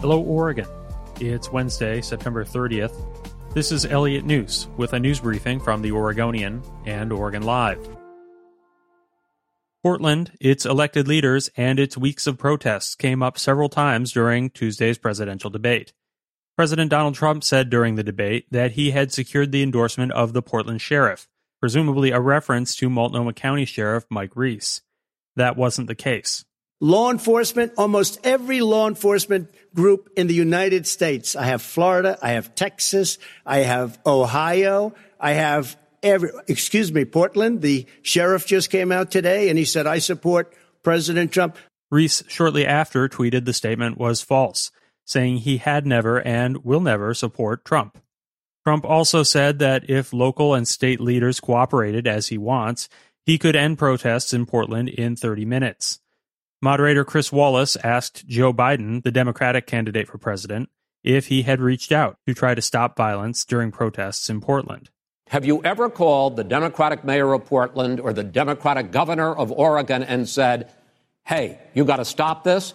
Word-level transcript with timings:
Hello, 0.00 0.18
Oregon. 0.22 0.66
It's 1.20 1.52
Wednesday, 1.52 2.00
September 2.00 2.42
30th. 2.42 2.94
This 3.52 3.70
is 3.70 3.84
Elliot 3.84 4.24
Njus 4.24 4.66
with 4.78 4.94
a 4.94 4.98
news 4.98 5.20
briefing 5.20 5.60
from 5.60 5.82
the 5.82 5.92
Oregonian 5.92 6.62
and 6.86 7.12
Oregon 7.12 7.42
Live. 7.42 7.86
Portland, 9.82 10.32
its 10.40 10.64
elected 10.64 11.06
leaders, 11.06 11.50
and 11.54 11.78
its 11.78 11.98
weeks 11.98 12.26
of 12.26 12.38
protests 12.38 12.94
came 12.94 13.22
up 13.22 13.38
several 13.38 13.68
times 13.68 14.10
during 14.10 14.48
Tuesday's 14.48 14.96
presidential 14.96 15.50
debate. 15.50 15.92
President 16.56 16.90
Donald 16.90 17.14
Trump 17.14 17.44
said 17.44 17.68
during 17.68 17.96
the 17.96 18.02
debate 18.02 18.46
that 18.50 18.72
he 18.72 18.92
had 18.92 19.12
secured 19.12 19.52
the 19.52 19.62
endorsement 19.62 20.12
of 20.12 20.32
the 20.32 20.40
Portland 20.40 20.80
sheriff, 20.80 21.28
presumably 21.60 22.10
a 22.10 22.20
reference 22.20 22.74
to 22.76 22.88
Multnomah 22.88 23.34
County 23.34 23.66
Sheriff 23.66 24.06
Mike 24.08 24.34
Reese. 24.34 24.80
That 25.36 25.58
wasn't 25.58 25.88
the 25.88 25.94
case 25.94 26.46
law 26.80 27.10
enforcement, 27.10 27.72
almost 27.76 28.18
every 28.24 28.60
law 28.60 28.88
enforcement 28.88 29.50
group 29.74 30.10
in 30.16 30.26
the 30.26 30.34
United 30.34 30.86
States. 30.86 31.36
I 31.36 31.44
have 31.44 31.62
Florida, 31.62 32.18
I 32.22 32.30
have 32.30 32.54
Texas, 32.54 33.18
I 33.44 33.58
have 33.58 33.98
Ohio, 34.06 34.94
I 35.18 35.32
have 35.32 35.76
every, 36.02 36.30
excuse 36.48 36.92
me, 36.92 37.04
Portland. 37.04 37.60
The 37.60 37.86
sheriff 38.02 38.46
just 38.46 38.70
came 38.70 38.90
out 38.90 39.10
today 39.10 39.48
and 39.48 39.58
he 39.58 39.64
said, 39.64 39.86
I 39.86 39.98
support 39.98 40.54
President 40.82 41.32
Trump. 41.32 41.56
Reese 41.90 42.22
shortly 42.28 42.66
after 42.66 43.08
tweeted 43.08 43.44
the 43.44 43.52
statement 43.52 43.98
was 43.98 44.22
false, 44.22 44.70
saying 45.04 45.38
he 45.38 45.58
had 45.58 45.86
never 45.86 46.20
and 46.20 46.64
will 46.64 46.80
never 46.80 47.14
support 47.14 47.64
Trump. 47.64 47.98
Trump 48.64 48.84
also 48.84 49.22
said 49.22 49.58
that 49.58 49.88
if 49.88 50.12
local 50.12 50.54
and 50.54 50.68
state 50.68 51.00
leaders 51.00 51.40
cooperated 51.40 52.06
as 52.06 52.28
he 52.28 52.38
wants, 52.38 52.88
he 53.24 53.38
could 53.38 53.56
end 53.56 53.78
protests 53.78 54.32
in 54.32 54.46
Portland 54.46 54.88
in 54.88 55.16
30 55.16 55.44
minutes. 55.44 56.00
Moderator 56.62 57.06
Chris 57.06 57.32
Wallace 57.32 57.76
asked 57.76 58.26
Joe 58.26 58.52
Biden, 58.52 59.02
the 59.02 59.10
Democratic 59.10 59.66
candidate 59.66 60.08
for 60.08 60.18
president, 60.18 60.68
if 61.02 61.28
he 61.28 61.42
had 61.42 61.58
reached 61.58 61.90
out 61.90 62.18
to 62.26 62.34
try 62.34 62.54
to 62.54 62.60
stop 62.60 62.98
violence 62.98 63.46
during 63.46 63.70
protests 63.70 64.28
in 64.28 64.42
Portland. 64.42 64.90
Have 65.28 65.46
you 65.46 65.62
ever 65.64 65.88
called 65.88 66.36
the 66.36 66.44
Democratic 66.44 67.02
mayor 67.02 67.32
of 67.32 67.46
Portland 67.46 67.98
or 67.98 68.12
the 68.12 68.24
Democratic 68.24 68.90
governor 68.90 69.34
of 69.34 69.50
Oregon 69.50 70.02
and 70.02 70.28
said, 70.28 70.70
hey, 71.24 71.58
you 71.72 71.86
got 71.86 71.96
to 71.96 72.04
stop 72.04 72.44
this? 72.44 72.74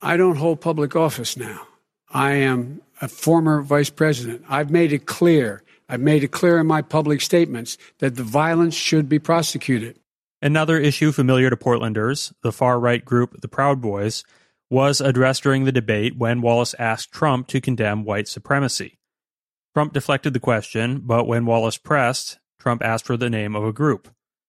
I 0.00 0.16
don't 0.16 0.36
hold 0.36 0.62
public 0.62 0.96
office 0.96 1.36
now. 1.36 1.66
I 2.08 2.32
am 2.34 2.80
a 3.02 3.08
former 3.08 3.60
vice 3.60 3.90
president. 3.90 4.44
I've 4.48 4.70
made 4.70 4.92
it 4.92 5.04
clear, 5.04 5.62
I've 5.86 6.00
made 6.00 6.24
it 6.24 6.30
clear 6.30 6.58
in 6.58 6.66
my 6.66 6.80
public 6.80 7.20
statements 7.20 7.76
that 7.98 8.16
the 8.16 8.22
violence 8.22 8.74
should 8.74 9.06
be 9.06 9.18
prosecuted. 9.18 9.97
Another 10.40 10.78
issue 10.78 11.10
familiar 11.10 11.50
to 11.50 11.56
Portlanders, 11.56 12.32
the 12.42 12.52
far 12.52 12.78
right 12.78 13.04
group 13.04 13.40
the 13.40 13.48
Proud 13.48 13.80
Boys, 13.80 14.22
was 14.70 15.00
addressed 15.00 15.42
during 15.42 15.64
the 15.64 15.72
debate 15.72 16.16
when 16.16 16.42
Wallace 16.42 16.74
asked 16.78 17.10
Trump 17.10 17.48
to 17.48 17.60
condemn 17.60 18.04
white 18.04 18.28
supremacy. 18.28 18.98
Trump 19.74 19.92
deflected 19.92 20.34
the 20.34 20.40
question, 20.40 21.00
but 21.04 21.26
when 21.26 21.44
Wallace 21.44 21.76
pressed, 21.76 22.38
Trump 22.60 22.84
asked 22.84 23.04
for 23.04 23.16
the 23.16 23.30
name 23.30 23.56
of 23.56 23.64
a 23.64 23.72
group. 23.72 24.08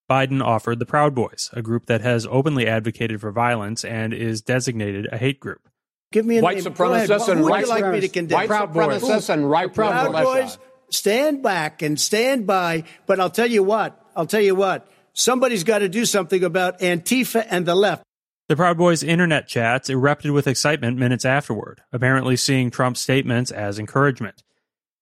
Biden 0.10 0.44
offered 0.44 0.78
the 0.78 0.86
Proud 0.86 1.16
Boys, 1.16 1.50
a 1.54 1.62
group 1.62 1.88
that 1.88 2.02
has 2.02 2.28
openly 2.28 2.68
advocated 2.68 3.22
for 3.22 3.32
violence 3.32 3.84
and 3.84 4.14
is 4.14 4.42
designated 4.42 5.08
a 5.12 5.18
hate 5.18 5.40
group. 5.40 5.70
Give 6.12 6.26
me 6.26 6.38
a 6.38 6.42
white 6.42 6.64
name. 6.64 6.66
supremacists 6.74 7.30
and 7.30 7.46
right 7.46 7.68
like 7.68 7.86
me 7.86 8.02
to 8.02 8.10
condemn? 8.10 8.36
White 8.36 8.48
Proud 8.48 8.74
supremacists 8.74 9.02
boys. 9.02 9.30
and 9.30 9.50
right 9.50 9.74
Proud 9.74 10.12
Boys. 10.12 10.58
Stand 10.92 11.44
back 11.44 11.84
and 11.84 12.00
stand 12.00 12.48
by. 12.48 12.84
But 13.06 13.20
I'll 13.20 13.30
tell 13.30 13.50
you 13.50 13.62
what. 13.64 14.04
I'll 14.16 14.26
tell 14.26 14.42
you 14.42 14.56
what 14.56 14.88
somebody's 15.20 15.64
got 15.64 15.80
to 15.80 15.90
do 15.90 16.06
something 16.06 16.44
about 16.44 16.80
Antifa 16.80 17.46
and 17.50 17.66
the 17.66 17.76
left. 17.76 18.04
The 18.48 18.56
Proud 18.56 18.78
Boys 18.78 19.04
internet 19.04 19.48
chats 19.48 19.90
erupted 19.90 20.32
with 20.32 20.48
excitement 20.48 20.98
minutes 20.98 21.26
afterward, 21.26 21.82
apparently 21.92 22.36
seeing 22.36 22.72
Trump's 22.72 23.00
statements 23.00 23.52
as 23.52 23.78
encouragement. 23.78 24.44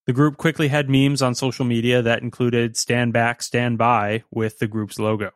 The 0.06 0.14
group 0.14 0.38
quickly 0.38 0.68
had 0.68 0.90
memes 0.90 1.22
on 1.22 1.36
social 1.36 1.66
media 1.66 2.02
that 2.02 2.22
included 2.22 2.76
Stand 2.76 3.14
Back, 3.14 3.42
Stand 3.42 3.78
By 3.78 4.24
with 4.32 4.60
the 4.60 4.68
group's 4.68 5.00
logo. 5.00 5.32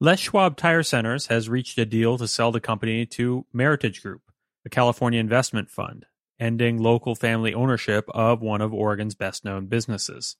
Les 0.00 0.18
Schwab 0.18 0.56
Tire 0.56 0.82
Centers 0.82 1.28
has 1.28 1.48
reached 1.48 1.78
a 1.78 1.86
deal 1.86 2.18
to 2.18 2.28
sell 2.28 2.52
the 2.52 2.60
company 2.60 3.06
to 3.06 3.46
Meritage 3.54 4.02
Group, 4.02 4.22
a 4.66 4.68
California 4.68 5.20
investment 5.20 5.70
fund, 5.70 6.04
ending 6.38 6.82
local 6.82 7.14
family 7.14 7.54
ownership 7.54 8.04
of 8.10 8.42
one 8.42 8.60
of 8.60 8.74
Oregon's 8.74 9.14
best 9.14 9.44
known 9.44 9.66
businesses. 9.66 10.36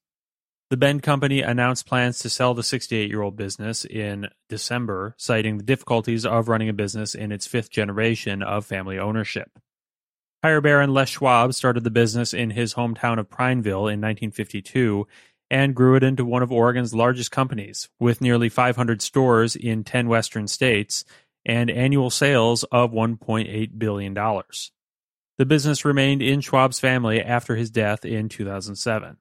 The 0.71 0.79
Bend 0.79 1.03
Company 1.03 1.43
announced 1.43 1.87
plans 1.87 2.19
to 2.21 2.31
sell 2.31 2.55
the 2.55 2.63
68-year-old 2.63 3.37
business 3.37 3.85
in 3.85 4.29
December, 4.49 5.15
citing 5.19 5.59
the 5.59 5.65
difficulties 5.65 6.25
of 6.25 6.49
running 6.49 6.71
a 6.71 6.73
business 6.73 7.15
in 7.15 7.33
its 7.33 7.47
fifth 7.47 7.71
generation 7.71 8.43
of 8.43 8.65
family 8.65 8.99
ownership. 8.99 9.59
Tire 10.43 10.61
Baron 10.61 10.93
Les 10.93 11.09
Schwab 11.09 11.55
started 11.55 11.85
the 11.85 11.91
business 11.91 12.35
in 12.35 12.51
his 12.51 12.75
hometown 12.75 13.19
of 13.19 13.31
Prineville 13.31 13.89
in 13.89 14.01
1952 14.01 15.07
and 15.51 15.75
grew 15.75 15.97
it 15.97 16.03
into 16.03 16.25
one 16.25 16.43
of 16.43 16.51
Oregon's 16.51 16.95
largest 16.95 17.31
companies, 17.31 17.89
with 18.01 18.21
nearly 18.21 18.49
500 18.49 19.03
stores 19.03 19.57
in 19.57 19.85
10 19.85 20.09
western 20.09 20.49
states 20.49 21.05
and 21.45 21.71
annual 21.71 22.11
sales 22.11 22.65
of 22.65 22.91
$1.8 22.91 23.79
billion. 23.79 24.15
The 24.15 25.47
business 25.47 25.85
remained 25.85 26.23
in 26.23 26.41
Schwab's 26.41 26.81
family 26.81 27.21
after 27.21 27.57
his 27.57 27.71
death 27.71 28.05
in 28.05 28.29
2007. 28.29 29.19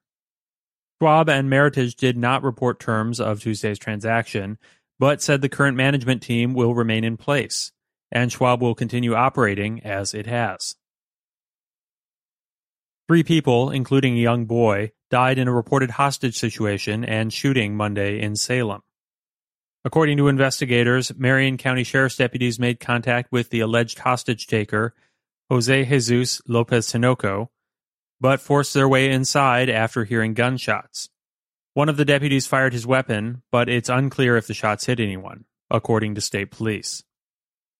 Schwab 0.98 1.28
and 1.28 1.50
Meritage 1.50 1.96
did 1.96 2.16
not 2.16 2.42
report 2.42 2.78
terms 2.80 3.20
of 3.20 3.40
Tuesday's 3.40 3.78
transaction, 3.78 4.58
but 4.98 5.20
said 5.20 5.40
the 5.40 5.48
current 5.48 5.76
management 5.76 6.22
team 6.22 6.54
will 6.54 6.74
remain 6.74 7.04
in 7.04 7.16
place, 7.16 7.72
and 8.12 8.30
Schwab 8.30 8.62
will 8.62 8.74
continue 8.74 9.14
operating 9.14 9.82
as 9.82 10.14
it 10.14 10.26
has. 10.26 10.76
Three 13.08 13.22
people, 13.22 13.70
including 13.70 14.14
a 14.16 14.22
young 14.22 14.46
boy, 14.46 14.92
died 15.10 15.38
in 15.38 15.46
a 15.46 15.52
reported 15.52 15.90
hostage 15.90 16.38
situation 16.38 17.04
and 17.04 17.32
shooting 17.32 17.76
Monday 17.76 18.20
in 18.20 18.34
Salem. 18.34 18.80
According 19.84 20.16
to 20.16 20.28
investigators, 20.28 21.14
Marion 21.14 21.58
County 21.58 21.84
Sheriff's 21.84 22.16
deputies 22.16 22.58
made 22.58 22.80
contact 22.80 23.30
with 23.30 23.50
the 23.50 23.60
alleged 23.60 23.98
hostage 23.98 24.46
taker, 24.46 24.94
Jose 25.50 25.84
Jesus 25.84 26.40
Lopez 26.48 26.90
Tinoco, 26.90 27.48
but 28.20 28.40
forced 28.40 28.74
their 28.74 28.88
way 28.88 29.10
inside 29.10 29.68
after 29.68 30.04
hearing 30.04 30.34
gunshots. 30.34 31.08
One 31.74 31.88
of 31.88 31.96
the 31.96 32.04
deputies 32.04 32.46
fired 32.46 32.72
his 32.72 32.86
weapon, 32.86 33.42
but 33.50 33.68
it's 33.68 33.88
unclear 33.88 34.36
if 34.36 34.46
the 34.46 34.54
shots 34.54 34.86
hit 34.86 35.00
anyone, 35.00 35.44
according 35.70 36.14
to 36.14 36.20
state 36.20 36.50
police. 36.50 37.02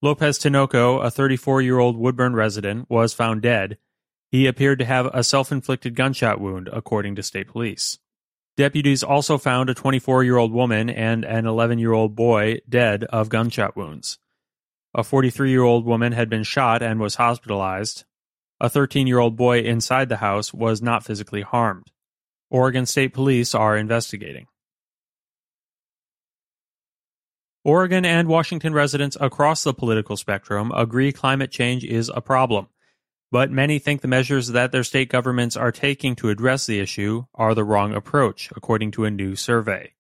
Lopez 0.02 0.38
Tinoco, 0.38 1.02
a 1.02 1.10
34 1.10 1.62
year 1.62 1.78
old 1.78 1.96
Woodburn 1.96 2.34
resident, 2.34 2.90
was 2.90 3.14
found 3.14 3.42
dead. 3.42 3.78
He 4.30 4.46
appeared 4.46 4.80
to 4.80 4.84
have 4.84 5.06
a 5.06 5.22
self 5.22 5.52
inflicted 5.52 5.94
gunshot 5.94 6.40
wound, 6.40 6.68
according 6.72 7.14
to 7.16 7.22
state 7.22 7.48
police. 7.48 7.98
Deputies 8.56 9.02
also 9.02 9.38
found 9.38 9.70
a 9.70 9.74
24 9.74 10.24
year 10.24 10.36
old 10.36 10.52
woman 10.52 10.90
and 10.90 11.24
an 11.24 11.46
11 11.46 11.78
year 11.78 11.92
old 11.92 12.14
boy 12.14 12.58
dead 12.68 13.04
of 13.04 13.28
gunshot 13.28 13.76
wounds. 13.76 14.18
A 14.94 15.02
43 15.02 15.50
year 15.50 15.62
old 15.62 15.84
woman 15.84 16.12
had 16.12 16.28
been 16.28 16.42
shot 16.42 16.82
and 16.82 17.00
was 17.00 17.16
hospitalized, 17.16 18.04
a 18.60 18.68
13-year-old 18.68 19.36
boy 19.36 19.60
inside 19.60 20.08
the 20.08 20.16
house 20.16 20.52
was 20.54 20.80
not 20.80 21.04
physically 21.04 21.42
harmed. 21.42 21.90
Oregon 22.50 22.86
State 22.86 23.12
Police 23.12 23.54
are 23.54 23.76
investigating. 23.76 24.46
Oregon 27.64 28.04
and 28.04 28.28
Washington 28.28 28.74
residents 28.74 29.16
across 29.20 29.64
the 29.64 29.72
political 29.72 30.16
spectrum 30.16 30.70
agree 30.74 31.12
climate 31.12 31.50
change 31.50 31.82
is 31.82 32.10
a 32.14 32.20
problem, 32.20 32.68
but 33.32 33.50
many 33.50 33.78
think 33.78 34.02
the 34.02 34.08
measures 34.08 34.48
that 34.48 34.70
their 34.70 34.84
state 34.84 35.08
governments 35.08 35.56
are 35.56 35.72
taking 35.72 36.14
to 36.16 36.28
address 36.28 36.66
the 36.66 36.78
issue 36.78 37.24
are 37.34 37.54
the 37.54 37.64
wrong 37.64 37.94
approach, 37.94 38.52
according 38.54 38.90
to 38.92 39.06
a 39.06 39.10
new 39.10 39.34
survey. 39.34 39.94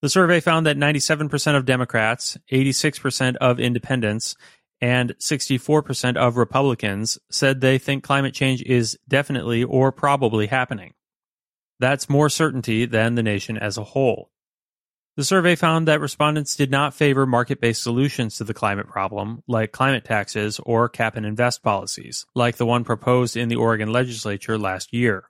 The 0.00 0.08
survey 0.08 0.40
found 0.40 0.66
that 0.66 0.76
97% 0.76 1.56
of 1.56 1.64
Democrats, 1.64 2.36
86% 2.50 3.36
of 3.36 3.60
independents, 3.60 4.34
and 4.82 5.16
64% 5.18 6.16
of 6.16 6.36
Republicans 6.36 7.16
said 7.30 7.60
they 7.60 7.78
think 7.78 8.02
climate 8.02 8.34
change 8.34 8.62
is 8.64 8.98
definitely 9.06 9.62
or 9.62 9.92
probably 9.92 10.48
happening. 10.48 10.92
That's 11.78 12.10
more 12.10 12.28
certainty 12.28 12.84
than 12.84 13.14
the 13.14 13.22
nation 13.22 13.56
as 13.56 13.78
a 13.78 13.84
whole. 13.84 14.32
The 15.16 15.24
survey 15.24 15.54
found 15.54 15.86
that 15.86 16.00
respondents 16.00 16.56
did 16.56 16.70
not 16.70 16.94
favor 16.94 17.26
market 17.26 17.60
based 17.60 17.82
solutions 17.82 18.38
to 18.38 18.44
the 18.44 18.54
climate 18.54 18.88
problem, 18.88 19.44
like 19.46 19.70
climate 19.70 20.04
taxes 20.04 20.58
or 20.64 20.88
cap 20.88 21.16
and 21.16 21.24
invest 21.24 21.62
policies, 21.62 22.26
like 22.34 22.56
the 22.56 22.66
one 22.66 22.82
proposed 22.82 23.36
in 23.36 23.48
the 23.48 23.56
Oregon 23.56 23.92
legislature 23.92 24.58
last 24.58 24.92
year. 24.92 25.28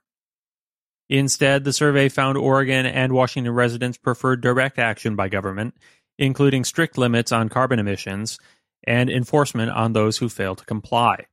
Instead, 1.09 1.63
the 1.63 1.73
survey 1.73 2.09
found 2.09 2.37
Oregon 2.37 2.87
and 2.87 3.13
Washington 3.13 3.53
residents 3.53 3.99
preferred 3.99 4.41
direct 4.41 4.79
action 4.79 5.15
by 5.15 5.27
government, 5.27 5.75
including 6.17 6.63
strict 6.63 6.97
limits 6.97 7.31
on 7.31 7.49
carbon 7.49 7.77
emissions 7.77 8.39
and 8.85 9.09
enforcement 9.09 9.71
on 9.71 9.93
those 9.93 10.17
who 10.17 10.29
fail 10.29 10.55
to 10.55 10.65
comply. 10.65 11.25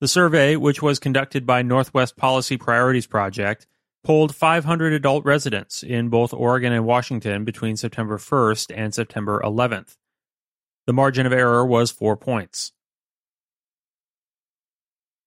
The 0.00 0.08
survey, 0.08 0.56
which 0.56 0.82
was 0.82 0.98
conducted 0.98 1.46
by 1.46 1.62
Northwest 1.62 2.16
Policy 2.16 2.58
Priorities 2.58 3.06
Project, 3.06 3.66
polled 4.04 4.34
500 4.34 4.92
adult 4.92 5.24
residents 5.24 5.82
in 5.82 6.10
both 6.10 6.32
Oregon 6.32 6.72
and 6.72 6.84
Washington 6.84 7.44
between 7.44 7.76
September 7.76 8.18
1st 8.18 8.72
and 8.76 8.94
September 8.94 9.40
11th. 9.42 9.96
The 10.86 10.92
margin 10.92 11.26
of 11.26 11.32
error 11.32 11.66
was 11.66 11.90
four 11.90 12.16
points. 12.16 12.72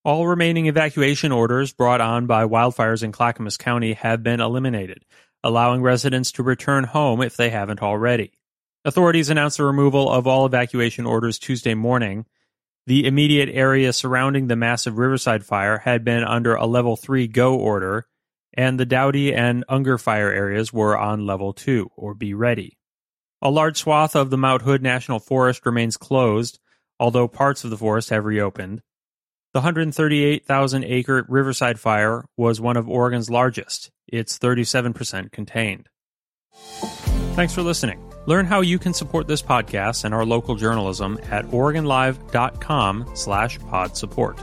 All 0.06 0.27
remaining 0.27 0.68
evacuation 0.68 1.33
orders 1.33 1.74
brought 1.74 2.00
on 2.00 2.25
by 2.25 2.45
wildfires 2.45 3.04
in 3.04 3.12
Clackamas 3.12 3.57
County 3.57 3.94
have 3.94 4.24
been 4.24 4.39
eliminated, 4.39 5.04
allowing 5.44 5.81
residents 5.81 6.31
to 6.33 6.44
return 6.44 6.86
home 6.86 7.22
if 7.22 7.36
they 7.36 7.50
haven't 7.50 7.81
already. 7.81 8.38
Authorities 8.86 9.30
announced 9.30 9.58
the 9.58 9.66
removal 9.66 10.10
of 10.10 10.26
all 10.26 10.46
evacuation 10.46 11.06
orders 11.06 11.38
Tuesday 11.38 11.74
morning. 11.74 12.26
The 12.88 13.06
immediate 13.06 13.50
area 13.50 13.92
surrounding 13.92 14.48
the 14.48 14.56
massive 14.56 14.98
Riverside 14.98 15.46
fire 15.46 15.80
had 15.80 16.06
been 16.06 16.24
under 16.24 16.56
a 16.56 16.66
level 16.66 16.96
3 16.96 17.28
go 17.28 17.56
order, 17.56 18.08
and 18.54 18.80
the 18.80 18.86
Dowty 18.86 19.36
and 19.36 19.66
Unger 19.68 19.98
fire 19.98 20.31
areas 20.31 20.72
were 20.72 20.98
on 20.98 21.26
level 21.26 21.52
2 21.52 21.92
or 21.98 22.14
be 22.14 22.34
ready. 22.34 22.78
A 23.42 23.50
large 23.50 23.78
swath 23.78 24.16
of 24.16 24.30
the 24.30 24.38
Mount 24.38 24.62
Hood 24.62 24.82
National 24.82 25.20
Forest 25.20 25.66
remains 25.66 25.98
closed, 25.98 26.60
although 27.00 27.28
parts 27.28 27.66
of 27.66 27.70
the 27.70 27.78
forest 27.78 28.10
have 28.10 28.25
reopened. 28.25 28.82
The 29.54 29.60
138,000 29.60 30.84
acre 30.86 31.25
Riverside 31.28 31.80
fire 31.80 32.25
was 32.38 32.62
one 32.62 32.78
of 32.78 32.88
Oregon's 32.88 33.30
largest. 33.30 33.92
It's 34.08 34.40
37% 34.40 35.32
contained. 35.32 35.90
Thanks 37.36 37.54
for 37.54 37.62
listening. 37.62 38.09
Learn 38.25 38.45
how 38.45 38.62
you 38.62 38.77
can 38.77 38.94
support 38.94 39.27
this 39.27 39.42
podcast 39.42 40.04
and 40.06 40.13
our 40.13 40.25
local 40.25 40.56
journalism 40.56 41.19
at 41.31 41.45
OregonLive.com 41.45 43.12
slash 43.16 43.60
pod 43.60 43.98
support. 43.98 44.38